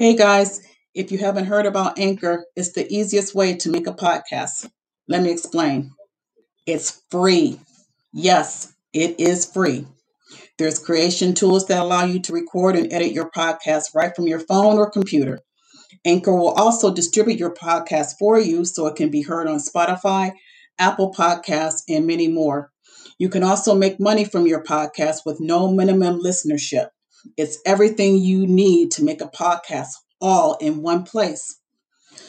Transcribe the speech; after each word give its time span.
Hey 0.00 0.16
guys, 0.16 0.62
if 0.94 1.12
you 1.12 1.18
haven't 1.18 1.44
heard 1.44 1.66
about 1.66 1.98
Anchor, 1.98 2.46
it's 2.56 2.72
the 2.72 2.90
easiest 2.90 3.34
way 3.34 3.56
to 3.56 3.68
make 3.68 3.86
a 3.86 3.92
podcast. 3.92 4.66
Let 5.06 5.22
me 5.22 5.30
explain. 5.30 5.90
It's 6.64 7.02
free. 7.10 7.60
Yes, 8.10 8.72
it 8.94 9.20
is 9.20 9.44
free. 9.44 9.86
There's 10.56 10.78
creation 10.78 11.34
tools 11.34 11.66
that 11.66 11.82
allow 11.82 12.04
you 12.06 12.18
to 12.20 12.32
record 12.32 12.76
and 12.76 12.90
edit 12.90 13.12
your 13.12 13.30
podcast 13.30 13.94
right 13.94 14.16
from 14.16 14.26
your 14.26 14.40
phone 14.40 14.78
or 14.78 14.88
computer. 14.88 15.40
Anchor 16.06 16.34
will 16.34 16.52
also 16.52 16.94
distribute 16.94 17.38
your 17.38 17.52
podcast 17.52 18.14
for 18.18 18.40
you 18.40 18.64
so 18.64 18.86
it 18.86 18.96
can 18.96 19.10
be 19.10 19.20
heard 19.20 19.48
on 19.48 19.58
Spotify, 19.58 20.32
Apple 20.78 21.12
Podcasts, 21.12 21.82
and 21.90 22.06
many 22.06 22.26
more. 22.26 22.70
You 23.18 23.28
can 23.28 23.42
also 23.42 23.74
make 23.74 24.00
money 24.00 24.24
from 24.24 24.46
your 24.46 24.64
podcast 24.64 25.26
with 25.26 25.40
no 25.42 25.70
minimum 25.70 26.20
listenership. 26.24 26.86
It's 27.36 27.58
everything 27.66 28.18
you 28.18 28.46
need 28.46 28.92
to 28.92 29.04
make 29.04 29.20
a 29.20 29.28
podcast 29.28 29.92
all 30.20 30.56
in 30.60 30.82
one 30.82 31.04
place. 31.04 31.58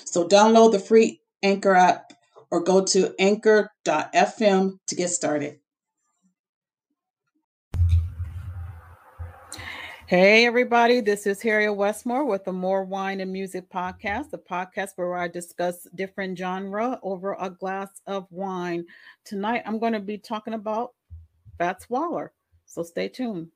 So 0.06 0.28
download 0.28 0.72
the 0.72 0.80
free 0.80 1.22
Anchor 1.44 1.76
app 1.76 2.14
or 2.50 2.64
go 2.64 2.84
to 2.84 3.16
anchor.fm 3.18 4.72
to 4.88 4.96
get 4.96 5.10
started. 5.10 5.60
Hey, 10.12 10.46
everybody, 10.46 11.00
this 11.00 11.26
is 11.26 11.42
Harriet 11.42 11.74
Westmore 11.74 12.26
with 12.26 12.44
the 12.44 12.52
More 12.52 12.84
Wine 12.84 13.22
and 13.22 13.32
Music 13.32 13.70
podcast, 13.70 14.30
the 14.30 14.40
podcast 14.40 14.90
where 14.98 15.16
I 15.16 15.30
discuss 15.30 15.88
different 15.96 16.38
genre 16.38 17.00
over 17.02 17.38
a 17.40 17.50
glass 17.50 17.88
of 18.08 18.28
wine. 18.30 18.84
Tonight, 19.24 19.64
I'm 19.66 19.80
going 19.80 19.94
to 19.94 20.02
be 20.02 20.18
talking 20.18 20.54
about 20.54 20.90
Fats 21.58 21.90
Waller. 21.90 22.34
So 22.66 22.84
stay 22.84 23.08
tuned. 23.08 23.52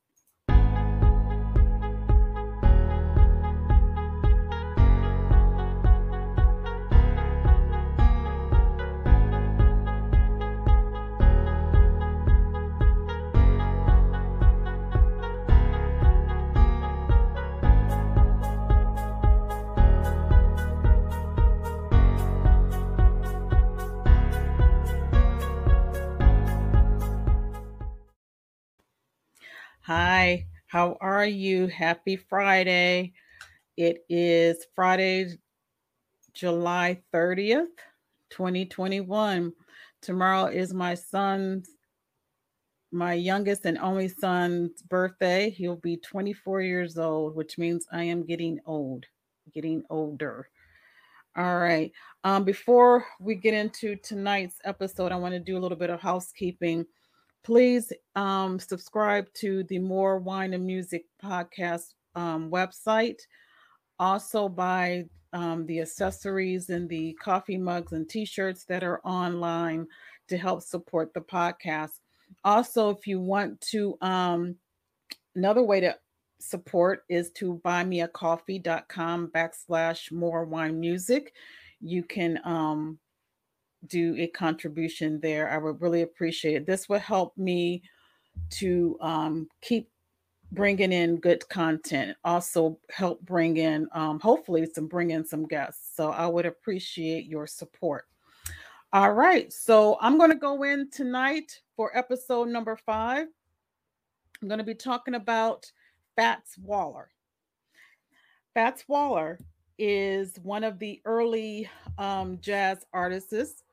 How 30.75 30.97
are 30.99 31.25
you? 31.25 31.67
Happy 31.67 32.17
Friday. 32.17 33.13
It 33.77 34.03
is 34.09 34.65
Friday, 34.75 35.37
July 36.33 37.01
30th, 37.13 37.77
2021. 38.31 39.53
Tomorrow 40.01 40.47
is 40.47 40.73
my 40.73 40.93
son's, 40.93 41.69
my 42.91 43.13
youngest 43.13 43.63
and 43.63 43.77
only 43.77 44.09
son's 44.09 44.81
birthday. 44.81 45.49
He'll 45.49 45.77
be 45.77 45.95
24 45.95 46.59
years 46.59 46.97
old, 46.97 47.37
which 47.37 47.57
means 47.57 47.87
I 47.93 48.03
am 48.03 48.25
getting 48.25 48.59
old, 48.65 49.05
getting 49.53 49.81
older. 49.89 50.49
All 51.37 51.57
right. 51.57 51.93
Um, 52.25 52.43
before 52.43 53.05
we 53.21 53.35
get 53.35 53.53
into 53.53 53.95
tonight's 53.95 54.57
episode, 54.65 55.13
I 55.13 55.15
want 55.15 55.35
to 55.35 55.39
do 55.39 55.57
a 55.57 55.61
little 55.61 55.77
bit 55.77 55.89
of 55.89 56.01
housekeeping 56.01 56.85
please 57.45 57.93
um, 58.15 58.57
subscribe 58.57 59.31
to 59.35 59.63
the 59.65 59.77
More 59.77 60.17
Wine 60.17 60.55
and 60.55 60.65
Music 60.65 61.05
podcast 61.23 61.93
um, 62.15 62.49
website. 62.49 63.19
Also, 63.99 64.49
buy 64.49 65.05
um, 65.31 65.67
the 65.67 65.79
accessories 65.79 66.71
and 66.71 66.89
the 66.89 67.13
coffee 67.21 67.57
mugs 67.57 67.91
and 67.91 68.09
t 68.09 68.25
shirts 68.25 68.65
that 68.65 68.83
are 68.83 68.99
online 69.05 69.85
to 70.27 70.37
help 70.39 70.63
support 70.63 71.13
the 71.13 71.21
podcast. 71.21 71.99
Also, 72.43 72.89
if 72.89 73.05
you 73.05 73.21
want 73.21 73.61
to, 73.61 73.95
um, 74.01 74.55
another 75.35 75.61
way 75.61 75.79
to 75.79 75.95
support 76.39 77.03
is 77.09 77.29
to 77.33 77.61
buymeacoffee.com 77.63 79.27
backslash 79.27 80.11
more 80.11 80.45
wine 80.45 80.79
music. 80.79 81.31
You 81.79 82.01
can 82.01 82.39
um, 82.43 82.97
do 83.87 84.15
a 84.17 84.27
contribution 84.27 85.19
there, 85.21 85.49
I 85.49 85.57
would 85.57 85.81
really 85.81 86.01
appreciate 86.01 86.55
it. 86.55 86.65
This 86.65 86.87
will 86.89 86.99
help 86.99 87.37
me 87.37 87.83
to 88.51 88.97
um, 89.01 89.47
keep 89.61 89.89
bringing 90.51 90.91
in 90.91 91.17
good 91.17 91.47
content. 91.49 92.17
Also, 92.23 92.77
help 92.89 93.21
bring 93.21 93.57
in, 93.57 93.87
um, 93.93 94.19
hopefully, 94.19 94.67
some 94.73 94.87
bring 94.87 95.11
in 95.11 95.25
some 95.25 95.45
guests. 95.47 95.95
So 95.95 96.11
I 96.11 96.27
would 96.27 96.45
appreciate 96.45 97.25
your 97.25 97.47
support. 97.47 98.05
All 98.93 99.11
right, 99.11 99.51
so 99.51 99.97
I'm 99.99 100.17
going 100.17 100.29
to 100.29 100.37
go 100.37 100.63
in 100.63 100.89
tonight 100.89 101.59
for 101.75 101.95
episode 101.97 102.47
number 102.47 102.77
five. 102.77 103.27
I'm 104.41 104.47
going 104.47 104.59
to 104.59 104.63
be 104.63 104.75
talking 104.75 105.15
about 105.15 105.69
Fats 106.15 106.57
Waller. 106.57 107.09
Fats 108.53 108.85
Waller 108.87 109.37
is 109.77 110.37
one 110.43 110.63
of 110.63 110.79
the 110.79 111.01
early 111.03 111.69
um, 111.97 112.37
jazz 112.39 112.85
artists 112.93 113.63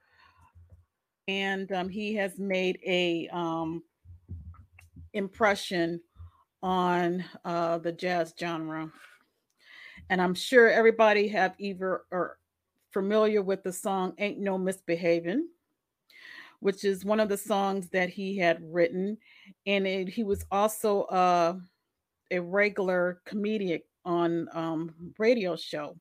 and 1.32 1.72
um, 1.72 1.88
he 1.88 2.15
has 2.15 2.38
made 2.38 2.78
a 2.87 3.26
um, 3.32 3.82
impression 5.15 5.98
on 6.62 7.25
uh, 7.47 7.78
the 7.78 7.91
jazz 7.91 8.34
genre. 8.38 8.93
And 10.10 10.21
I'm 10.21 10.34
sure 10.34 10.69
everybody 10.69 11.28
have 11.28 11.54
either 11.59 12.03
or 12.10 12.38
familiar 12.91 13.41
with 13.41 13.62
the 13.62 13.72
song 13.72 14.12
"Ain't 14.19 14.41
No 14.41 14.59
Misbehaving," 14.59 15.48
which 16.60 16.84
is 16.84 17.03
one 17.04 17.19
of 17.19 17.31
the 17.31 17.38
songs 17.38 17.88
that 17.91 18.10
he 18.10 18.37
had 18.37 18.59
written, 18.62 19.16
and 19.66 19.87
it, 19.87 20.10
he 20.10 20.25
was 20.25 20.44
also 20.50 21.03
uh, 21.04 21.54
a 22.31 22.41
regular 22.41 23.22
comedian 23.25 23.81
on 24.04 24.48
um, 24.53 24.94
radio 25.19 25.56
show. 25.56 25.97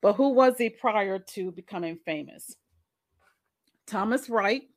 But 0.00 0.14
who 0.14 0.30
was 0.30 0.56
he 0.56 0.70
prior 0.70 1.18
to 1.18 1.52
becoming 1.52 1.98
famous? 2.06 2.56
Thomas 3.88 4.28
Wright, 4.28 4.68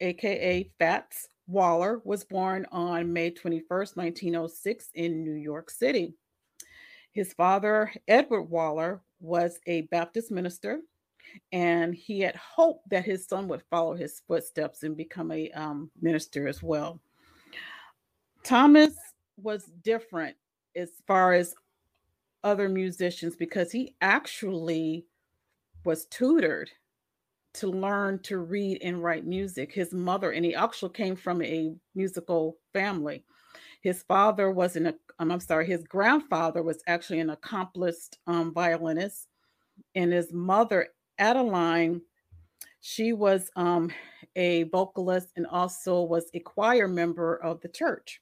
aka 0.00 0.70
Fats 0.78 1.28
Waller, 1.46 2.02
was 2.04 2.22
born 2.22 2.66
on 2.70 3.10
May 3.10 3.30
21st, 3.30 3.96
1906, 3.96 4.90
in 4.94 5.24
New 5.24 5.36
York 5.36 5.70
City. 5.70 6.12
His 7.12 7.32
father, 7.32 7.90
Edward 8.06 8.42
Waller, 8.42 9.00
was 9.20 9.58
a 9.66 9.82
Baptist 9.82 10.30
minister, 10.30 10.80
and 11.50 11.94
he 11.94 12.20
had 12.20 12.36
hoped 12.36 12.86
that 12.90 13.06
his 13.06 13.24
son 13.26 13.48
would 13.48 13.62
follow 13.70 13.94
his 13.94 14.20
footsteps 14.28 14.82
and 14.82 14.94
become 14.94 15.32
a 15.32 15.50
um, 15.52 15.90
minister 16.02 16.46
as 16.46 16.62
well. 16.62 17.00
Thomas 18.42 18.92
was 19.42 19.64
different 19.82 20.36
as 20.76 20.90
far 21.06 21.32
as 21.32 21.54
other 22.42 22.68
musicians 22.68 23.34
because 23.34 23.72
he 23.72 23.94
actually 24.02 25.06
was 25.86 26.04
tutored 26.06 26.70
to 27.54 27.68
learn 27.68 28.18
to 28.20 28.38
read 28.38 28.78
and 28.82 29.02
write 29.02 29.26
music. 29.26 29.72
His 29.72 29.92
mother, 29.92 30.32
and 30.32 30.44
he 30.44 30.54
actually 30.54 30.92
came 30.92 31.16
from 31.16 31.42
a 31.42 31.74
musical 31.94 32.58
family. 32.72 33.24
His 33.80 34.02
father 34.02 34.50
was 34.50 34.76
an, 34.76 34.94
um, 35.18 35.30
I'm 35.30 35.40
sorry, 35.40 35.66
his 35.66 35.84
grandfather 35.84 36.62
was 36.62 36.82
actually 36.86 37.20
an 37.20 37.30
accomplished 37.30 38.18
um, 38.26 38.52
violinist, 38.52 39.28
and 39.94 40.12
his 40.12 40.32
mother, 40.32 40.88
Adeline, 41.18 42.00
she 42.80 43.14
was 43.14 43.50
um, 43.56 43.90
a 44.36 44.64
vocalist 44.64 45.28
and 45.36 45.46
also 45.46 46.02
was 46.02 46.26
a 46.34 46.40
choir 46.40 46.86
member 46.86 47.36
of 47.36 47.60
the 47.62 47.68
church. 47.68 48.20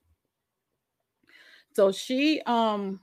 So 1.74 1.90
she 1.90 2.42
um, 2.46 3.00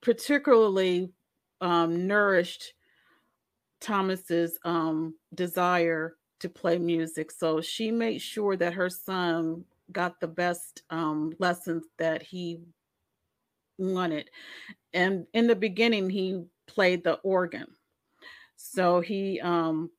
particularly 0.00 1.12
um, 1.60 2.06
nourished 2.06 2.72
Thomas's 3.82 4.58
um, 4.64 5.14
desire 5.34 6.16
to 6.40 6.48
play 6.48 6.78
music. 6.78 7.30
So 7.30 7.60
she 7.60 7.90
made 7.90 8.20
sure 8.20 8.56
that 8.56 8.72
her 8.72 8.88
son 8.88 9.64
got 9.90 10.20
the 10.20 10.28
best 10.28 10.82
um, 10.90 11.34
lessons 11.38 11.84
that 11.98 12.22
he 12.22 12.60
wanted. 13.78 14.30
And 14.94 15.26
in 15.34 15.46
the 15.46 15.56
beginning, 15.56 16.08
he 16.08 16.44
played 16.66 17.04
the 17.04 17.14
organ. 17.14 17.66
So 18.56 19.00
he 19.00 19.40
um, 19.40 19.90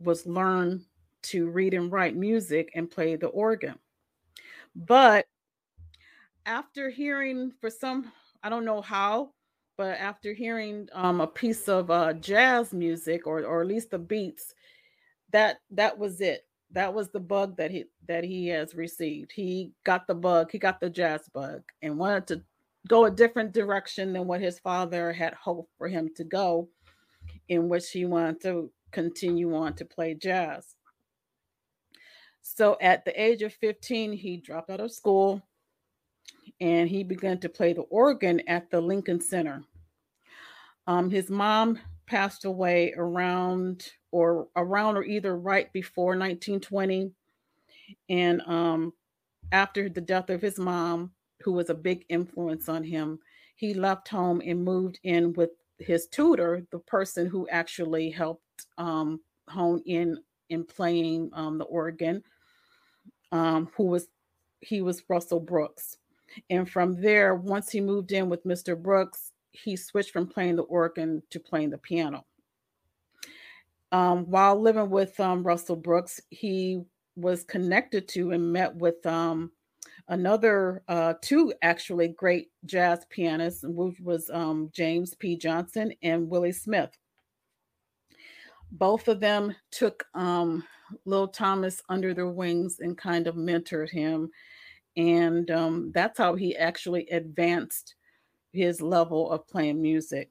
was 0.00 0.26
learned 0.26 0.82
to 1.24 1.48
read 1.48 1.74
and 1.74 1.90
write 1.90 2.16
music 2.16 2.70
and 2.74 2.90
play 2.90 3.16
the 3.16 3.26
organ. 3.28 3.74
But 4.74 5.26
after 6.46 6.88
hearing 6.88 7.52
for 7.60 7.70
some, 7.70 8.12
I 8.42 8.48
don't 8.48 8.64
know 8.64 8.80
how, 8.80 9.32
but 9.78 9.96
after 9.98 10.34
hearing 10.34 10.86
um, 10.92 11.22
a 11.22 11.26
piece 11.26 11.68
of 11.68 11.90
uh, 11.90 12.12
jazz 12.12 12.74
music 12.74 13.26
or 13.26 13.44
or 13.44 13.62
at 13.62 13.66
least 13.66 13.90
the 13.90 13.98
beats 13.98 14.54
that 15.32 15.60
that 15.70 15.96
was 15.96 16.20
it 16.20 16.46
that 16.70 16.92
was 16.92 17.08
the 17.08 17.20
bug 17.20 17.56
that 17.56 17.70
he 17.70 17.84
that 18.06 18.22
he 18.22 18.48
has 18.48 18.74
received 18.74 19.32
he 19.32 19.72
got 19.84 20.06
the 20.06 20.14
bug 20.14 20.50
he 20.52 20.58
got 20.58 20.80
the 20.80 20.90
jazz 20.90 21.30
bug 21.32 21.62
and 21.80 21.96
wanted 21.96 22.26
to 22.26 22.42
go 22.88 23.04
a 23.04 23.10
different 23.10 23.52
direction 23.52 24.12
than 24.12 24.26
what 24.26 24.40
his 24.40 24.58
father 24.58 25.12
had 25.12 25.34
hoped 25.34 25.70
for 25.76 25.88
him 25.88 26.10
to 26.16 26.24
go, 26.24 26.68
in 27.48 27.68
which 27.68 27.90
he 27.90 28.04
wanted 28.04 28.40
to 28.42 28.70
continue 28.92 29.54
on 29.54 29.74
to 29.74 29.84
play 29.84 30.14
jazz. 30.14 30.74
So 32.42 32.78
at 32.80 33.04
the 33.04 33.20
age 33.20 33.42
of 33.42 33.52
15, 33.52 34.12
he 34.12 34.38
dropped 34.38 34.70
out 34.70 34.80
of 34.80 34.92
school 34.92 35.42
and 36.60 36.88
he 36.88 37.02
began 37.02 37.38
to 37.40 37.48
play 37.48 37.72
the 37.72 37.82
organ 37.82 38.40
at 38.48 38.70
the 38.70 38.80
Lincoln 38.80 39.20
Center. 39.20 39.62
Um, 40.86 41.10
his 41.10 41.30
mom 41.30 41.78
passed 42.06 42.44
away 42.44 42.94
around 42.96 43.90
or 44.10 44.48
around 44.56 44.96
or 44.96 45.04
either 45.04 45.36
right 45.36 45.72
before 45.72 46.16
1920. 46.16 47.12
And 48.08 48.42
um, 48.46 48.92
after 49.52 49.88
the 49.88 50.00
death 50.00 50.30
of 50.30 50.40
his 50.40 50.58
mom, 50.58 51.12
who 51.42 51.52
was 51.52 51.70
a 51.70 51.74
big 51.74 52.04
influence 52.08 52.68
on 52.68 52.82
him, 52.82 53.18
he 53.56 53.74
left 53.74 54.08
home 54.08 54.40
and 54.44 54.64
moved 54.64 54.98
in 55.04 55.32
with 55.34 55.50
his 55.78 56.06
tutor, 56.06 56.66
the 56.70 56.78
person 56.80 57.26
who 57.26 57.48
actually 57.48 58.10
helped 58.10 58.66
um, 58.76 59.20
hone 59.48 59.82
in 59.86 60.18
in 60.48 60.64
playing 60.64 61.30
um, 61.34 61.58
the 61.58 61.64
organ, 61.64 62.22
um, 63.32 63.68
who 63.76 63.84
was 63.84 64.08
he 64.60 64.80
was 64.80 65.04
Russell 65.08 65.40
Brooks. 65.40 65.98
And 66.50 66.68
from 66.68 67.00
there, 67.00 67.34
once 67.34 67.70
he 67.70 67.80
moved 67.80 68.12
in 68.12 68.28
with 68.28 68.44
Mr. 68.44 68.80
Brooks, 68.80 69.32
he 69.52 69.76
switched 69.76 70.12
from 70.12 70.26
playing 70.26 70.56
the 70.56 70.62
organ 70.62 71.22
to 71.30 71.40
playing 71.40 71.70
the 71.70 71.78
piano. 71.78 72.24
Um, 73.90 74.26
while 74.30 74.60
living 74.60 74.90
with 74.90 75.18
um, 75.18 75.42
Russell 75.42 75.76
Brooks, 75.76 76.20
he 76.30 76.82
was 77.16 77.44
connected 77.44 78.06
to 78.08 78.32
and 78.32 78.52
met 78.52 78.74
with 78.76 79.04
um, 79.06 79.50
another 80.08 80.82
uh, 80.88 81.14
two 81.20 81.52
actually 81.62 82.08
great 82.08 82.50
jazz 82.64 83.06
pianists, 83.10 83.64
which 83.66 83.98
was 84.00 84.30
um, 84.30 84.70
James 84.72 85.14
P. 85.14 85.36
Johnson 85.36 85.92
and 86.02 86.28
Willie 86.28 86.52
Smith. 86.52 86.90
Both 88.70 89.08
of 89.08 89.20
them 89.20 89.54
took 89.70 90.04
um, 90.14 90.64
Lil 91.04 91.28
Thomas 91.28 91.82
under 91.88 92.14
their 92.14 92.28
wings 92.28 92.80
and 92.80 92.96
kind 92.96 93.26
of 93.26 93.34
mentored 93.34 93.90
him. 93.90 94.30
And 94.98 95.48
um, 95.52 95.92
that's 95.94 96.18
how 96.18 96.34
he 96.34 96.56
actually 96.56 97.06
advanced 97.06 97.94
his 98.52 98.82
level 98.82 99.30
of 99.30 99.46
playing 99.46 99.80
music. 99.80 100.28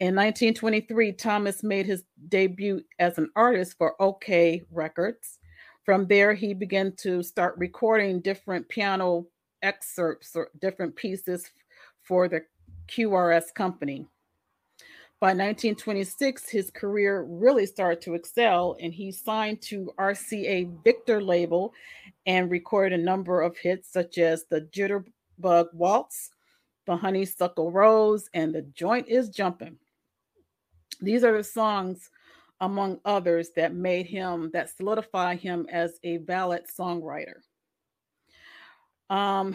In 0.00 0.16
1923, 0.16 1.12
Thomas 1.12 1.62
made 1.62 1.86
his 1.86 2.02
debut 2.28 2.82
as 2.98 3.18
an 3.18 3.30
artist 3.36 3.76
for 3.78 3.94
Okeh 4.00 4.64
Records. 4.72 5.38
From 5.84 6.06
there, 6.06 6.34
he 6.34 6.54
began 6.54 6.92
to 6.96 7.22
start 7.22 7.54
recording 7.56 8.20
different 8.20 8.68
piano 8.68 9.26
excerpts 9.62 10.34
or 10.34 10.50
different 10.60 10.96
pieces 10.96 11.50
for 12.02 12.26
the 12.26 12.42
QRS 12.88 13.54
company. 13.54 14.06
By 15.20 15.32
1926, 15.32 16.48
his 16.48 16.70
career 16.70 17.26
really 17.28 17.66
started 17.66 18.00
to 18.02 18.14
excel, 18.14 18.74
and 18.80 18.94
he 18.94 19.12
signed 19.12 19.60
to 19.62 19.92
RCA 19.98 20.82
Victor 20.82 21.22
label 21.22 21.74
and 22.24 22.50
recorded 22.50 22.98
a 22.98 23.02
number 23.02 23.42
of 23.42 23.54
hits 23.58 23.92
such 23.92 24.16
as 24.16 24.46
the 24.46 24.62
Jitterbug 24.62 25.74
Waltz, 25.74 26.30
the 26.86 26.96
Honeysuckle 26.96 27.70
Rose, 27.70 28.30
and 28.32 28.54
the 28.54 28.62
Joint 28.62 29.08
is 29.08 29.28
Jumping. 29.28 29.76
These 31.02 31.22
are 31.22 31.36
the 31.36 31.44
songs, 31.44 32.08
among 32.62 32.98
others, 33.04 33.50
that 33.56 33.74
made 33.74 34.06
him, 34.06 34.50
that 34.54 34.74
solidify 34.74 35.36
him 35.36 35.66
as 35.70 35.98
a 36.02 36.16
ballad 36.16 36.62
songwriter. 36.66 37.40
Um, 39.10 39.54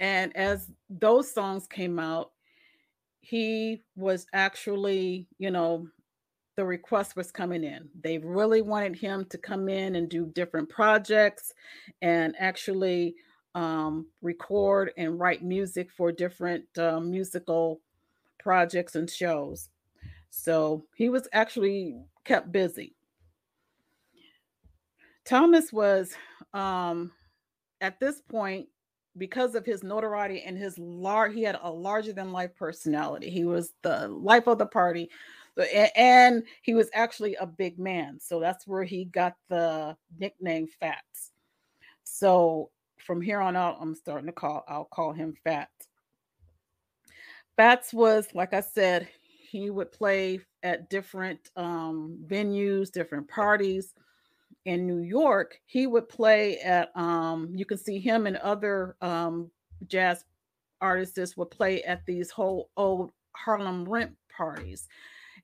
and 0.00 0.36
as 0.36 0.68
those 0.90 1.32
songs 1.32 1.68
came 1.68 2.00
out, 2.00 2.32
he 3.28 3.82
was 3.96 4.26
actually, 4.32 5.26
you 5.38 5.50
know, 5.50 5.88
the 6.56 6.64
request 6.64 7.16
was 7.16 7.32
coming 7.32 7.64
in. 7.64 7.88
They 8.00 8.18
really 8.18 8.62
wanted 8.62 8.94
him 8.94 9.26
to 9.30 9.38
come 9.38 9.68
in 9.68 9.96
and 9.96 10.08
do 10.08 10.26
different 10.26 10.68
projects 10.68 11.52
and 12.02 12.36
actually 12.38 13.16
um, 13.56 14.06
record 14.22 14.92
and 14.96 15.18
write 15.18 15.42
music 15.42 15.90
for 15.90 16.12
different 16.12 16.66
uh, 16.78 17.00
musical 17.00 17.80
projects 18.38 18.94
and 18.94 19.10
shows. 19.10 19.70
So 20.30 20.84
he 20.94 21.08
was 21.08 21.26
actually 21.32 21.96
kept 22.24 22.52
busy. 22.52 22.94
Thomas 25.24 25.72
was, 25.72 26.14
um, 26.54 27.10
at 27.80 27.98
this 27.98 28.20
point, 28.20 28.68
because 29.18 29.54
of 29.54 29.64
his 29.64 29.82
notoriety 29.82 30.42
and 30.42 30.56
his 30.56 30.78
large 30.78 31.34
he 31.34 31.42
had 31.42 31.58
a 31.62 31.70
larger 31.70 32.12
than 32.12 32.32
life 32.32 32.54
personality. 32.56 33.30
He 33.30 33.44
was 33.44 33.72
the 33.82 34.08
life 34.08 34.46
of 34.46 34.58
the 34.58 34.66
party 34.66 35.10
and 35.96 36.42
he 36.62 36.74
was 36.74 36.90
actually 36.92 37.34
a 37.36 37.46
big 37.46 37.78
man 37.78 38.18
so 38.20 38.38
that's 38.38 38.66
where 38.66 38.84
he 38.84 39.06
got 39.06 39.36
the 39.48 39.96
nickname 40.18 40.66
fats. 40.66 41.32
So 42.04 42.70
from 42.98 43.20
here 43.20 43.40
on 43.40 43.56
out 43.56 43.76
i'm 43.80 43.94
starting 43.94 44.26
to 44.26 44.32
call 44.32 44.64
i'll 44.68 44.84
call 44.84 45.12
him 45.12 45.34
fats. 45.44 45.88
Fats 47.56 47.94
was 47.94 48.28
like 48.34 48.52
i 48.52 48.60
said 48.60 49.08
he 49.48 49.70
would 49.70 49.92
play 49.92 50.40
at 50.62 50.90
different 50.90 51.50
um, 51.56 52.18
venues 52.26 52.90
different 52.90 53.28
parties 53.28 53.94
in 54.66 54.86
New 54.86 54.98
York, 54.98 55.58
he 55.64 55.86
would 55.86 56.08
play 56.08 56.58
at 56.58 56.90
um, 56.96 57.50
you 57.54 57.64
can 57.64 57.78
see 57.78 57.98
him 57.98 58.26
and 58.26 58.36
other 58.38 58.96
um, 59.00 59.50
jazz 59.86 60.24
artists 60.80 61.36
would 61.36 61.50
play 61.50 61.82
at 61.84 62.04
these 62.04 62.30
whole 62.30 62.68
old 62.76 63.12
Harlem 63.32 63.88
rent 63.88 64.12
parties. 64.36 64.88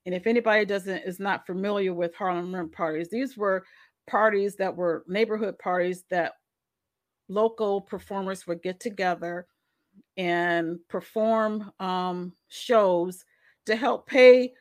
And 0.04 0.14
if 0.14 0.26
anybody 0.26 0.64
doesn't 0.64 1.04
is 1.04 1.20
not 1.20 1.46
familiar 1.46 1.94
with 1.94 2.14
Harlem 2.16 2.54
rent 2.54 2.72
parties, 2.72 3.08
these 3.10 3.36
were 3.36 3.64
parties 4.08 4.56
that 4.56 4.74
were 4.74 5.04
neighborhood 5.06 5.56
parties 5.58 6.02
that 6.10 6.32
local 7.28 7.80
performers 7.80 8.46
would 8.48 8.60
get 8.60 8.80
together 8.80 9.46
and 10.16 10.78
perform 10.88 11.70
um, 11.78 12.32
shows 12.48 13.24
to 13.66 13.76
help 13.76 14.08
pay 14.08 14.52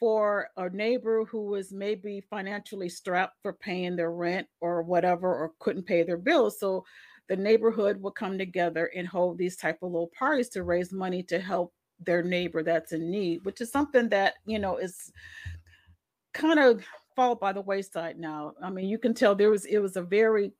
for 0.00 0.48
a 0.56 0.68
neighbor 0.70 1.24
who 1.26 1.44
was 1.44 1.72
maybe 1.72 2.22
financially 2.30 2.88
strapped 2.88 3.36
for 3.42 3.52
paying 3.52 3.94
their 3.94 4.10
rent 4.10 4.48
or 4.60 4.82
whatever 4.82 5.28
or 5.28 5.52
couldn't 5.60 5.86
pay 5.86 6.02
their 6.02 6.16
bills 6.16 6.58
so 6.58 6.84
the 7.28 7.36
neighborhood 7.36 8.00
would 8.02 8.14
come 8.14 8.36
together 8.38 8.90
and 8.96 9.06
hold 9.06 9.38
these 9.38 9.56
type 9.56 9.78
of 9.82 9.92
little 9.92 10.10
parties 10.18 10.48
to 10.48 10.64
raise 10.64 10.92
money 10.92 11.22
to 11.22 11.38
help 11.38 11.72
their 12.06 12.22
neighbor 12.22 12.62
that's 12.62 12.92
in 12.92 13.10
need 13.10 13.44
which 13.44 13.60
is 13.60 13.70
something 13.70 14.08
that 14.08 14.34
you 14.46 14.58
know 14.58 14.78
is 14.78 15.12
kind 16.32 16.58
of 16.58 16.82
fall 17.16 17.34
by 17.34 17.52
the 17.52 17.60
wayside 17.60 18.18
now. 18.18 18.52
I 18.62 18.70
mean 18.70 18.88
you 18.88 18.98
can 18.98 19.14
tell 19.14 19.34
there 19.34 19.50
was 19.50 19.64
it 19.66 19.78
was 19.78 19.96
a 19.96 20.02
very 20.02 20.52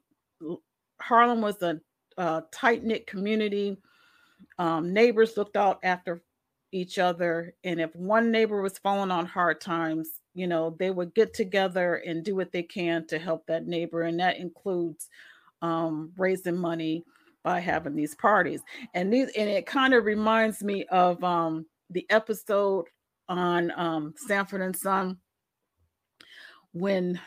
harlem 1.00 1.41
was 1.41 1.62
a, 1.62 1.81
a 2.19 2.43
tight-knit 2.53 3.07
community. 3.07 3.76
Um, 4.59 4.93
neighbors 4.93 5.37
looked 5.37 5.57
out 5.57 5.81
after 5.83 6.23
each 6.73 6.99
other. 6.99 7.55
And 7.65 7.81
if 7.81 7.95
one 7.95 8.31
neighbor 8.31 8.62
was 8.62 8.79
falling 8.79 9.11
on 9.11 9.27
hard 9.27 9.61
times, 9.61 10.21
you 10.35 10.47
know, 10.47 10.77
they 10.79 10.91
would 10.91 11.15
get 11.15 11.35
together 11.35 11.97
and 11.97 12.25
do 12.25 12.37
what 12.37 12.53
they 12.53 12.62
can 12.62 13.07
to 13.09 13.19
help 13.19 13.47
that 13.47 13.67
neighbor. 13.67 14.03
And 14.03 14.21
that 14.21 14.39
includes 14.39 15.09
um, 15.62 16.12
raising 16.17 16.57
money 16.57 17.05
by 17.43 17.61
having 17.61 17.97
these 17.97 18.15
parties. 18.15 18.61
And 18.95 19.12
these, 19.12 19.31
and 19.37 19.49
it 19.49 19.67
kind 19.67 19.95
of 19.95 20.05
reminds 20.05 20.62
me 20.62 20.85
of 20.87 21.23
um, 21.25 21.67
the 21.91 22.07
episode 22.11 22.87
on 23.29 23.73
um, 23.77 24.15
Sanford 24.17 24.61
and 24.61 24.77
Son 24.77 25.19
when 26.73 27.21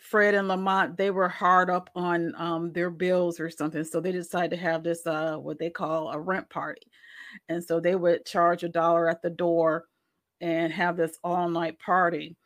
Fred 0.00 0.34
and 0.34 0.48
Lamont 0.48 0.96
they 0.96 1.10
were 1.10 1.28
hard 1.28 1.70
up 1.70 1.90
on 1.94 2.34
um, 2.36 2.72
their 2.72 2.90
bills 2.90 3.40
or 3.40 3.50
something, 3.50 3.84
so 3.84 4.00
they 4.00 4.12
decided 4.12 4.50
to 4.50 4.56
have 4.56 4.82
this 4.82 5.06
uh, 5.06 5.36
what 5.36 5.58
they 5.58 5.70
call 5.70 6.10
a 6.10 6.18
rent 6.18 6.48
party. 6.50 6.82
And 7.48 7.62
so 7.62 7.80
they 7.80 7.94
would 7.94 8.26
charge 8.26 8.64
a 8.64 8.68
dollar 8.68 9.08
at 9.08 9.22
the 9.22 9.30
door 9.30 9.86
and 10.40 10.72
have 10.72 10.96
this 10.96 11.18
all 11.24 11.48
night 11.48 11.78
party. 11.78 12.36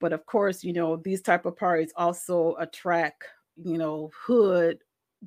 But 0.00 0.12
of 0.12 0.24
course, 0.26 0.62
you 0.62 0.72
know, 0.72 0.96
these 0.96 1.22
type 1.22 1.44
of 1.44 1.56
parties 1.56 1.92
also 1.96 2.54
attract, 2.58 3.24
you 3.56 3.78
know, 3.78 4.10
hood 4.14 4.78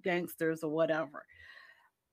gangsters 0.01 0.63
or 0.63 0.71
whatever. 0.71 1.25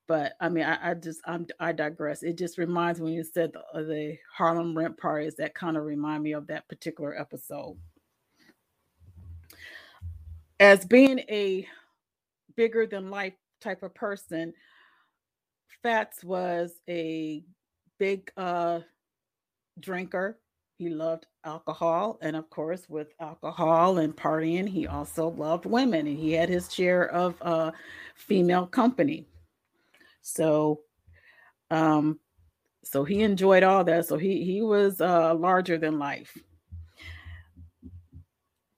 But 0.07 0.33
I 0.41 0.49
mean, 0.49 0.65
I, 0.65 0.91
I 0.91 0.93
just 0.95 1.21
I'm, 1.25 1.45
I 1.59 1.71
digress. 1.71 2.23
It 2.23 2.37
just 2.37 2.57
reminds 2.57 2.99
me 2.99 3.05
when 3.05 3.13
you 3.13 3.23
said 3.23 3.53
the, 3.53 3.59
uh, 3.73 3.83
the 3.83 4.17
Harlem 4.35 4.75
rent 4.75 4.97
parties 4.97 5.35
that 5.35 5.53
kind 5.53 5.77
of 5.77 5.83
remind 5.83 6.23
me 6.23 6.33
of 6.33 6.47
that 6.47 6.67
particular 6.67 7.17
episode. 7.17 7.77
As 10.59 10.83
being 10.83 11.19
a 11.29 11.67
bigger 12.55 12.85
than 12.85 13.11
life 13.11 13.35
type 13.61 13.83
of 13.83 13.93
person, 13.93 14.51
Fats 15.83 16.23
was 16.23 16.73
a 16.89 17.43
big 17.99 18.31
uh, 18.37 18.81
drinker. 19.79 20.39
He 20.77 20.89
loved 20.89 21.27
alcohol. 21.45 22.19
And 22.21 22.35
of 22.35 22.49
course, 22.49 22.89
with 22.89 23.13
alcohol 23.21 23.99
and 23.99 24.15
partying, 24.15 24.67
he 24.69 24.87
also 24.87 25.29
loved 25.29 25.65
women 25.65 26.07
and 26.07 26.17
he 26.17 26.33
had 26.33 26.49
his 26.49 26.73
share 26.73 27.11
of 27.11 27.35
uh, 27.41 27.71
female 28.15 28.67
company. 28.67 29.27
So 30.21 30.81
Um, 31.71 32.19
so 32.83 33.03
he 33.03 33.21
enjoyed 33.23 33.63
all 33.63 33.83
that. 33.85 34.05
So 34.07 34.17
he 34.17 34.43
he 34.43 34.61
was 34.61 35.01
uh, 35.01 35.35
larger 35.35 35.77
than 35.77 35.99
life. 35.99 36.37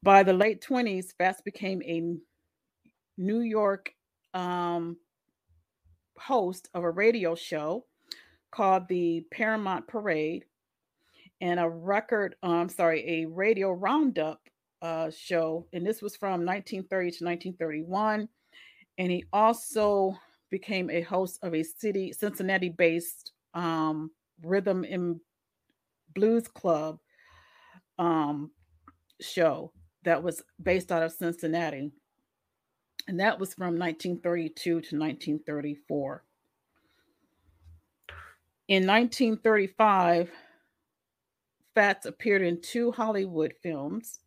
By 0.03 0.24
the 0.24 0.34
late 0.34 0.62
20s, 0.62 1.13
Fats 1.17 1.41
became 1.41 1.81
a 1.84 2.17
New 3.17 3.41
York 3.41 3.93
um, 4.34 4.98
host 6.25 6.69
of 6.73 6.83
a 6.83 6.89
radio 6.89 7.35
show 7.35 7.85
called 8.51 8.87
the 8.87 9.25
Paramount 9.31 9.87
Parade 9.87 10.45
and 11.39 11.59
a 11.59 11.67
record, 11.67 12.35
uh, 12.43 12.49
I'm 12.49 12.69
sorry, 12.69 13.23
a 13.23 13.25
radio 13.25 13.71
roundup 13.71 14.39
uh, 14.81 15.09
show. 15.09 15.65
And 15.73 15.85
this 15.85 16.01
was 16.01 16.15
from 16.15 16.45
1930 16.45 17.11
to 17.11 17.25
1931. 17.25 18.29
And 18.97 19.11
he 19.11 19.25
also 19.33 20.15
became 20.51 20.89
a 20.89 21.01
host 21.01 21.39
of 21.41 21.55
a 21.55 21.63
city, 21.63 22.13
Cincinnati 22.13 22.69
based 22.69 23.31
um, 23.53 24.11
rhythm 24.43 24.83
and 24.83 25.19
blues 26.13 26.47
club 26.47 26.99
um, 27.97 28.51
show 29.19 29.71
that 30.03 30.21
was 30.21 30.43
based 30.61 30.91
out 30.91 31.03
of 31.03 31.11
Cincinnati. 31.11 31.91
And 33.08 33.20
that 33.20 33.39
was 33.39 33.53
from 33.53 33.77
1932 33.77 34.53
to 34.63 34.75
1934. 34.77 36.24
In 38.67 38.88
1935, 38.88 40.31
Fats 41.74 42.05
appeared 42.05 42.41
in 42.41 42.62
two 42.62 42.91
Hollywood 42.91 43.53
films 43.62 44.20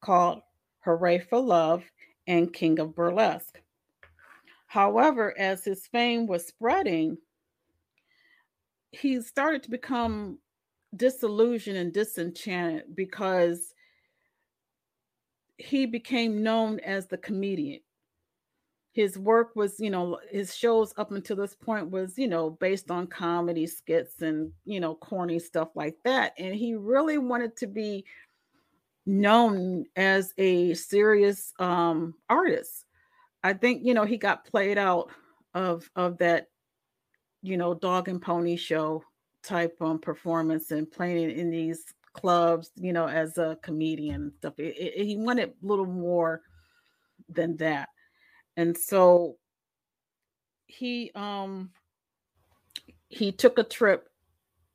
called 0.00 0.42
Hooray 0.80 1.20
for 1.20 1.40
Love 1.40 1.84
and 2.26 2.52
King 2.52 2.78
of 2.80 2.94
Burlesque. 2.94 3.60
However, 4.66 5.34
as 5.38 5.64
his 5.64 5.86
fame 5.86 6.26
was 6.26 6.46
spreading, 6.46 7.18
he 8.90 9.20
started 9.20 9.62
to 9.62 9.70
become 9.70 10.38
disillusioned 10.96 11.78
and 11.78 11.92
disenchanted 11.92 12.94
because 12.94 13.74
he 15.56 15.86
became 15.86 16.42
known 16.42 16.80
as 16.80 17.06
the 17.06 17.18
comedian. 17.18 17.80
His 18.98 19.16
work 19.16 19.54
was, 19.54 19.78
you 19.78 19.90
know, 19.90 20.18
his 20.28 20.56
shows 20.56 20.92
up 20.96 21.12
until 21.12 21.36
this 21.36 21.54
point 21.54 21.88
was, 21.88 22.18
you 22.18 22.26
know, 22.26 22.50
based 22.50 22.90
on 22.90 23.06
comedy 23.06 23.64
skits 23.64 24.22
and, 24.22 24.50
you 24.64 24.80
know, 24.80 24.96
corny 24.96 25.38
stuff 25.38 25.68
like 25.76 25.94
that. 26.02 26.32
And 26.36 26.52
he 26.52 26.74
really 26.74 27.16
wanted 27.16 27.56
to 27.58 27.68
be 27.68 28.04
known 29.06 29.84
as 29.94 30.34
a 30.36 30.74
serious 30.74 31.52
um 31.60 32.12
artist. 32.28 32.86
I 33.44 33.52
think, 33.52 33.84
you 33.84 33.94
know, 33.94 34.04
he 34.04 34.16
got 34.16 34.44
played 34.44 34.78
out 34.78 35.10
of 35.54 35.88
of 35.94 36.18
that 36.18 36.48
you 37.42 37.56
know, 37.56 37.74
dog 37.74 38.08
and 38.08 38.20
pony 38.20 38.56
show 38.56 39.04
type 39.44 39.76
um 39.80 40.00
performance 40.00 40.72
and 40.72 40.90
playing 40.90 41.30
in 41.30 41.50
these 41.52 41.84
clubs, 42.14 42.72
you 42.74 42.92
know, 42.92 43.06
as 43.06 43.38
a 43.38 43.56
comedian 43.62 44.22
and 44.22 44.32
stuff. 44.38 44.54
It, 44.58 44.74
it, 44.76 45.06
he 45.06 45.16
wanted 45.16 45.50
a 45.50 45.66
little 45.66 45.86
more 45.86 46.42
than 47.28 47.56
that. 47.58 47.90
And 48.58 48.76
so 48.76 49.36
he 50.66 51.12
um 51.14 51.70
he 53.08 53.32
took 53.32 53.56
a 53.56 53.64
trip 53.64 54.08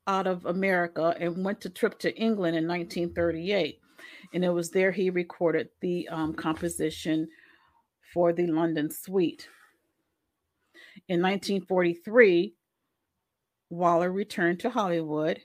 out 0.06 0.26
of 0.26 0.46
America 0.46 1.14
and 1.20 1.44
went 1.44 1.60
to 1.60 1.68
trip 1.68 1.98
to 2.00 2.16
England 2.16 2.56
in 2.56 2.66
1938. 2.66 3.78
And 4.32 4.44
it 4.44 4.48
was 4.48 4.70
there 4.70 4.90
he 4.90 5.10
recorded 5.10 5.68
the 5.80 6.08
um, 6.08 6.34
composition 6.34 7.28
for 8.12 8.32
the 8.32 8.46
London 8.46 8.90
Suite. 8.90 9.48
In 11.08 11.22
1943, 11.22 12.54
Waller 13.70 14.10
returned 14.10 14.60
to 14.60 14.70
Hollywood 14.70 15.40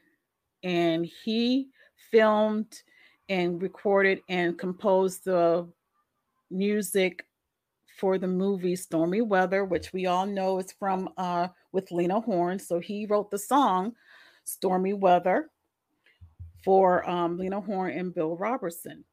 and 0.63 1.05
he 1.25 1.67
filmed 2.11 2.81
and 3.27 3.61
recorded 3.61 4.21
and 4.29 4.57
composed 4.57 5.25
the 5.25 5.67
music 6.49 7.25
for 7.99 8.17
the 8.17 8.27
movie 8.27 8.75
Stormy 8.75 9.21
Weather, 9.21 9.65
which 9.65 9.91
we 9.91 10.05
all 10.05 10.25
know 10.25 10.59
is 10.59 10.71
from 10.71 11.09
uh, 11.17 11.49
with 11.71 11.91
Lena 11.91 12.19
Horne. 12.19 12.59
So 12.59 12.79
he 12.79 13.05
wrote 13.05 13.29
the 13.29 13.37
song 13.37 13.93
Stormy 14.45 14.93
Weather 14.93 15.49
for 16.63 17.07
um, 17.09 17.37
Lena 17.37 17.59
Horne 17.59 17.91
and 17.91 18.13
Bill 18.13 18.35
Robertson. 18.35 19.03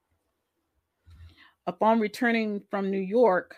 Upon 1.66 1.99
returning 1.99 2.62
from 2.71 2.90
New 2.90 3.00
York, 3.00 3.57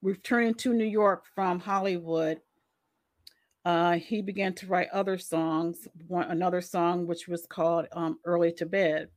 returning 0.00 0.54
to 0.54 0.72
New 0.72 0.84
York 0.84 1.24
from 1.34 1.60
Hollywood, 1.60 2.40
uh, 3.64 3.92
he 3.92 4.22
began 4.22 4.54
to 4.54 4.66
write 4.66 4.88
other 4.92 5.18
songs. 5.18 5.86
One, 6.08 6.30
another 6.30 6.60
song 6.60 7.06
which 7.06 7.28
was 7.28 7.46
called 7.46 7.86
um, 7.92 8.18
"Early 8.24 8.52
to 8.54 8.66
Bed." 8.66 9.08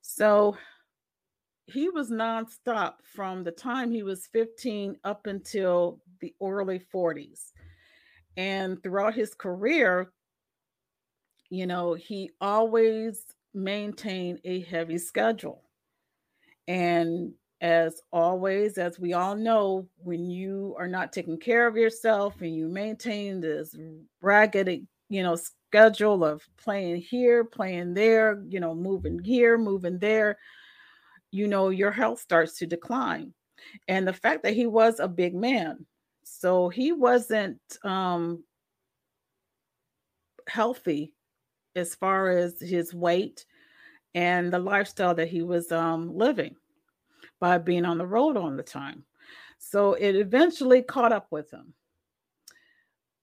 So 0.00 0.56
he 1.66 1.88
was 1.88 2.10
nonstop 2.10 2.94
from 3.02 3.44
the 3.44 3.52
time 3.52 3.90
he 3.90 4.02
was 4.02 4.26
15 4.32 4.96
up 5.04 5.26
until 5.26 6.00
the 6.20 6.34
early 6.42 6.80
40s, 6.92 7.52
and 8.36 8.82
throughout 8.82 9.14
his 9.14 9.34
career, 9.34 10.12
you 11.48 11.66
know, 11.66 11.94
he 11.94 12.30
always 12.40 13.24
maintained 13.54 14.40
a 14.44 14.60
heavy 14.62 14.98
schedule, 14.98 15.62
and 16.68 17.32
as 17.60 18.00
always, 18.10 18.78
as 18.78 18.98
we 18.98 19.12
all 19.12 19.36
know, 19.36 19.86
when 19.98 20.30
you 20.30 20.74
are 20.78 20.88
not 20.88 21.12
taking 21.12 21.38
care 21.38 21.66
of 21.66 21.76
yourself 21.76 22.40
and 22.40 22.56
you 22.56 22.68
maintain 22.68 23.38
this 23.40 23.76
ragged, 24.22 24.86
you 25.10 25.22
know, 25.22 25.36
schedule 25.36 26.24
of 26.24 26.42
playing 26.56 26.96
here, 26.96 27.44
playing 27.44 27.92
there, 27.92 28.42
you 28.48 28.60
know, 28.60 28.74
moving 28.74 29.18
here, 29.22 29.58
moving 29.58 29.98
there, 29.98 30.38
you 31.30 31.48
know, 31.48 31.68
your 31.68 31.90
health 31.90 32.20
starts 32.20 32.58
to 32.58 32.66
decline. 32.66 33.32
And 33.88 34.06
the 34.06 34.12
fact 34.12 34.42
that 34.42 34.54
he 34.54 34.66
was 34.66 35.00
a 35.00 35.08
big 35.08 35.34
man, 35.34 35.86
so 36.24 36.68
he 36.68 36.92
wasn't 36.92 37.60
um, 37.84 38.44
healthy 40.48 41.14
as 41.76 41.94
far 41.94 42.30
as 42.30 42.60
his 42.60 42.92
weight 42.94 43.44
and 44.14 44.52
the 44.52 44.58
lifestyle 44.58 45.14
that 45.14 45.28
he 45.28 45.42
was 45.42 45.70
um, 45.70 46.16
living 46.16 46.56
by 47.40 47.58
being 47.58 47.84
on 47.84 47.98
the 47.98 48.06
road 48.06 48.36
all 48.36 48.50
the 48.50 48.62
time. 48.62 49.04
So 49.58 49.94
it 49.94 50.16
eventually 50.16 50.82
caught 50.82 51.12
up 51.12 51.28
with 51.30 51.50
him. 51.50 51.74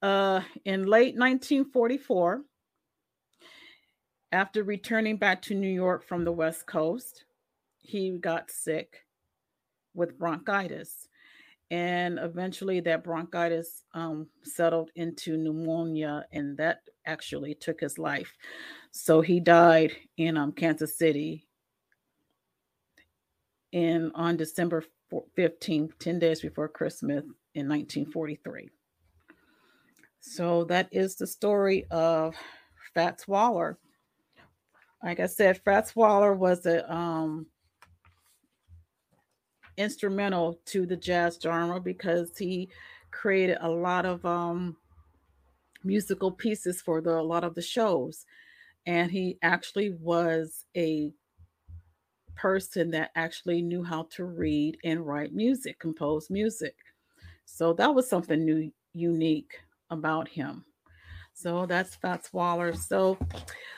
Uh, 0.02 0.42
in 0.64 0.86
late 0.86 1.16
1944, 1.16 2.44
after 4.32 4.64
returning 4.64 5.18
back 5.18 5.42
to 5.44 5.56
New 5.56 5.70
York 5.70 6.06
from 6.06 6.24
the 6.24 6.32
West 6.32 6.68
Coast, 6.68 7.26
he 7.88 8.17
got 8.17 8.51
sick 8.51 9.06
with 9.94 10.17
bronchitis. 10.17 11.08
And 11.70 12.17
eventually, 12.20 12.79
that 12.82 13.03
bronchitis 13.03 13.84
um, 13.94 14.27
settled 14.44 14.89
into 14.96 15.36
pneumonia, 15.36 16.25
and 16.32 16.56
that 16.58 16.79
actually 17.06 17.56
took 17.56 17.82
his 17.82 17.98
life. 17.98 18.34
So 18.91 19.20
he 19.20 19.41
died 19.41 19.91
in 20.15 20.38
um, 20.38 20.53
Kansas 20.53 20.98
City 20.98 21.46
in 23.74 24.12
on 24.15 24.38
December 24.38 24.84
15th, 25.38 25.91
10 26.00 26.20
days 26.20 26.41
before 26.41 26.70
Christmas 26.70 27.24
in 27.53 27.67
1943. 27.67 28.70
So 30.20 30.63
that 30.65 30.88
is 30.91 31.15
the 31.15 31.27
story 31.27 31.86
of 31.91 32.36
Fats 32.94 33.27
Waller. 33.27 33.77
Like 35.03 35.20
I 35.20 35.27
said, 35.27 35.62
Fats 35.63 35.96
Waller 35.96 36.34
was 36.34 36.65
a 36.65 36.91
um, 36.91 37.46
instrumental 39.77 40.60
to 40.65 40.86
the 40.86 40.98
jazz 40.98 41.39
genre 41.41 41.79
because 41.79 42.38
he 42.38 42.69
created 43.12 43.57
a 43.62 43.69
lot 43.69 44.05
of 44.05 44.25
um, 44.25 44.75
musical 45.84 46.31
pieces 46.31 46.81
for 46.81 47.01
the 47.01 47.12
a 47.12 47.22
lot 47.22 47.43
of 47.43 47.55
the 47.55 47.62
shows, 47.62 48.25
and 48.86 49.12
he 49.12 49.38
actually 49.41 49.91
was 49.91 50.65
a 50.75 51.12
person 52.36 52.91
that 52.91 53.12
actually 53.15 53.62
knew 53.62 53.84
how 53.84 54.03
to 54.12 54.24
read 54.24 54.77
and 54.84 55.05
write 55.05 55.34
music, 55.34 55.79
compose 55.79 56.29
music. 56.29 56.75
So 57.46 57.74
that 57.74 57.93
was 57.93 58.10
something 58.10 58.46
new, 58.46 58.72
unique 58.93 59.60
about 59.89 60.27
him. 60.27 60.63
So 61.34 61.65
that's 61.65 61.96
Fats 61.96 62.31
Waller. 62.34 62.74
So 62.74 63.17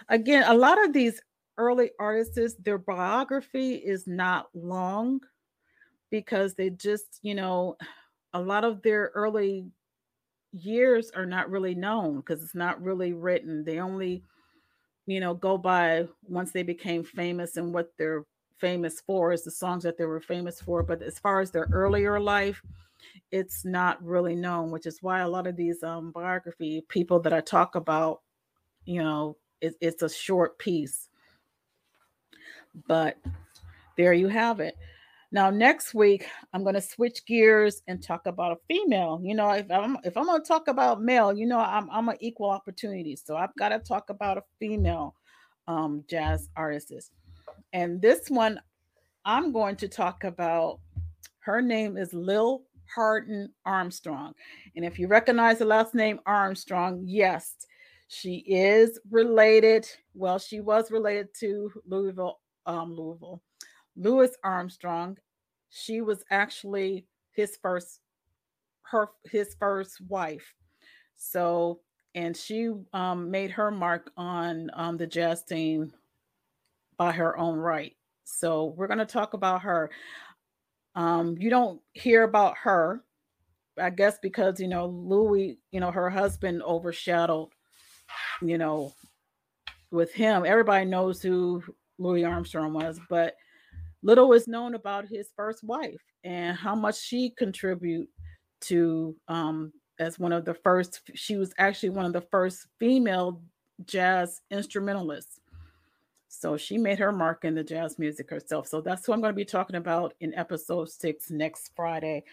again, 0.09 0.43
a 0.47 0.53
lot 0.53 0.83
of 0.83 0.93
these 0.93 1.21
early 1.57 1.91
artists, 1.99 2.55
their 2.63 2.77
biography 2.77 3.75
is 3.75 4.07
not 4.07 4.47
long 4.53 5.21
because 6.09 6.55
they 6.55 6.69
just, 6.69 7.19
you 7.21 7.35
know, 7.35 7.77
a 8.33 8.41
lot 8.41 8.63
of 8.63 8.81
their 8.83 9.11
early 9.15 9.65
years 10.51 11.11
are 11.11 11.25
not 11.25 11.49
really 11.49 11.75
known 11.75 12.17
because 12.17 12.43
it's 12.43 12.55
not 12.55 12.81
really 12.81 13.13
written. 13.13 13.63
They 13.63 13.79
only, 13.79 14.23
you 15.05 15.19
know, 15.19 15.33
go 15.33 15.57
by 15.57 16.07
once 16.23 16.51
they 16.51 16.63
became 16.63 17.03
famous 17.03 17.57
and 17.57 17.73
what 17.73 17.91
they're 17.97 18.25
famous 18.57 19.01
for 19.01 19.31
is 19.31 19.43
the 19.43 19.51
songs 19.51 19.83
that 19.83 19.97
they 19.97 20.05
were 20.05 20.21
famous 20.21 20.61
for. 20.61 20.83
But 20.83 21.01
as 21.01 21.17
far 21.17 21.39
as 21.39 21.51
their 21.51 21.67
earlier 21.71 22.19
life, 22.19 22.61
it's 23.31 23.63
not 23.65 24.03
really 24.03 24.35
known, 24.35 24.71
which 24.71 24.85
is 24.85 25.01
why 25.01 25.21
a 25.21 25.27
lot 25.27 25.47
of 25.47 25.55
these 25.55 25.83
um, 25.83 26.11
biography 26.11 26.85
people 26.89 27.19
that 27.21 27.33
I 27.33 27.41
talk 27.41 27.75
about, 27.75 28.21
you 28.85 29.01
know, 29.01 29.37
it, 29.61 29.75
it's 29.81 30.03
a 30.03 30.09
short 30.09 30.57
piece. 30.59 31.09
But 32.87 33.17
there 33.97 34.13
you 34.13 34.27
have 34.27 34.59
it. 34.59 34.77
Now, 35.31 35.51
next 35.51 35.93
week, 35.93 36.27
I'm 36.53 36.63
going 36.63 36.75
to 36.75 36.81
switch 36.81 37.23
gears 37.25 37.83
and 37.87 38.01
talk 38.01 38.25
about 38.25 38.51
a 38.51 38.57
female. 38.67 39.21
You 39.23 39.35
know, 39.35 39.51
if 39.51 39.69
I'm 39.69 39.97
if 40.03 40.17
I'm 40.17 40.25
going 40.25 40.41
to 40.41 40.47
talk 40.47 40.67
about 40.67 41.03
male, 41.03 41.31
you 41.37 41.45
know, 41.45 41.59
I'm 41.59 41.87
I'm 41.91 42.09
an 42.09 42.17
equal 42.19 42.49
opportunity, 42.49 43.15
so 43.15 43.37
I've 43.37 43.55
got 43.57 43.69
to 43.69 43.79
talk 43.79 44.09
about 44.09 44.37
a 44.37 44.43
female 44.59 45.15
um, 45.67 46.03
jazz 46.09 46.49
artist. 46.55 47.11
And 47.73 48.01
this 48.01 48.29
one, 48.29 48.59
I'm 49.23 49.51
going 49.51 49.75
to 49.77 49.87
talk 49.87 50.23
about. 50.23 50.79
Her 51.41 51.61
name 51.61 51.95
is 51.97 52.13
Lil 52.13 52.63
Hardin 52.93 53.49
Armstrong, 53.65 54.33
and 54.75 54.83
if 54.83 54.97
you 54.97 55.07
recognize 55.07 55.59
the 55.59 55.65
last 55.65 55.93
name 55.93 56.19
Armstrong, 56.25 57.03
yes, 57.05 57.55
she 58.07 58.43
is 58.47 58.99
related. 59.11 59.87
Well, 60.15 60.39
she 60.39 60.59
was 60.59 60.89
related 60.89 61.27
to 61.39 61.71
Louisville, 61.87 62.39
um, 62.65 62.95
Louisville 62.95 63.41
Louis 63.95 64.31
Armstrong. 64.43 65.17
She 65.69 66.01
was 66.01 66.23
actually 66.31 67.05
his 67.31 67.57
first 67.61 67.99
her 68.83 69.09
his 69.25 69.55
first 69.59 70.01
wife. 70.07 70.53
So 71.15 71.81
and 72.15 72.35
she 72.35 72.71
um, 72.93 73.29
made 73.29 73.51
her 73.51 73.71
mark 73.71 74.11
on 74.17 74.69
um, 74.73 74.97
the 74.97 75.07
jazz 75.07 75.43
scene 75.47 75.93
by 76.97 77.11
her 77.11 77.37
own 77.37 77.57
right. 77.57 77.95
So 78.23 78.73
we're 78.77 78.87
going 78.87 78.99
to 78.99 79.05
talk 79.05 79.33
about 79.33 79.61
her. 79.61 79.89
Um, 80.95 81.35
you 81.39 81.49
don't 81.49 81.81
hear 81.93 82.23
about 82.23 82.57
her, 82.63 83.03
I 83.79 83.89
guess, 83.89 84.17
because 84.21 84.59
you 84.59 84.67
know 84.67 84.87
Louis, 84.87 85.59
you 85.71 85.79
know 85.79 85.91
her 85.91 86.09
husband 86.09 86.61
overshadowed, 86.63 87.49
you 88.41 88.57
know, 88.57 88.93
with 89.91 90.11
him. 90.13 90.45
Everybody 90.45 90.85
knows 90.85 91.21
who 91.21 91.63
Louis 91.99 92.23
Armstrong 92.23 92.73
was, 92.73 92.99
but 93.09 93.35
little 94.01 94.31
is 94.33 94.47
known 94.47 94.75
about 94.75 95.07
his 95.07 95.29
first 95.35 95.63
wife 95.63 96.01
and 96.23 96.57
how 96.57 96.75
much 96.75 96.99
she 96.99 97.31
contribute 97.31 98.09
to 98.61 99.15
um, 99.27 99.71
as 99.99 100.17
one 100.17 100.31
of 100.31 100.45
the 100.45 100.53
first 100.53 101.01
she 101.13 101.35
was 101.35 101.53
actually 101.57 101.89
one 101.89 102.05
of 102.05 102.13
the 102.13 102.21
first 102.21 102.67
female 102.79 103.41
jazz 103.85 104.41
instrumentalists. 104.51 105.39
So 106.27 106.57
she 106.57 106.77
made 106.77 106.99
her 106.99 107.11
mark 107.11 107.43
in 107.43 107.55
the 107.55 107.63
jazz 107.63 107.97
music 107.97 108.29
herself. 108.29 108.67
So 108.67 108.81
that's 108.81 109.05
who 109.05 109.13
i'm 109.13 109.21
going 109.21 109.33
to 109.33 109.35
be 109.35 109.45
talking 109.45 109.75
about 109.75 110.13
in 110.19 110.33
episode 110.35 110.89
six 110.89 111.29
next 111.29 111.71
friday. 111.75 112.23